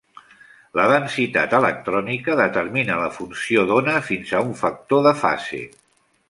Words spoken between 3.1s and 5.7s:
funció d'ona fins a un factor de fase.